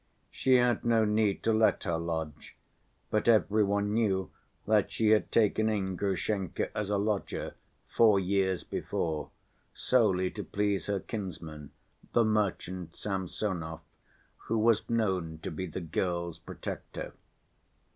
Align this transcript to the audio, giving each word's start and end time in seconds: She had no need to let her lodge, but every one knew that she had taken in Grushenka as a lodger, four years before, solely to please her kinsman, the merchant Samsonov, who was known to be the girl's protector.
She 0.31 0.55
had 0.55 0.83
no 0.83 1.05
need 1.05 1.43
to 1.43 1.53
let 1.53 1.83
her 1.83 1.99
lodge, 1.99 2.55
but 3.11 3.27
every 3.27 3.63
one 3.63 3.93
knew 3.93 4.31
that 4.65 4.91
she 4.91 5.09
had 5.11 5.31
taken 5.31 5.69
in 5.69 5.95
Grushenka 5.95 6.75
as 6.75 6.89
a 6.89 6.97
lodger, 6.97 7.53
four 7.87 8.19
years 8.19 8.63
before, 8.63 9.29
solely 9.75 10.31
to 10.31 10.43
please 10.43 10.87
her 10.87 10.99
kinsman, 11.01 11.69
the 12.13 12.23
merchant 12.23 12.95
Samsonov, 12.95 13.81
who 14.47 14.57
was 14.57 14.89
known 14.89 15.37
to 15.43 15.51
be 15.51 15.67
the 15.67 15.81
girl's 15.81 16.39
protector. 16.39 17.13